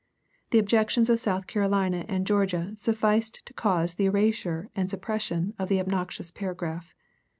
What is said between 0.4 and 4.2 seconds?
The objections of South Carolina and Georgia sufficed to cause the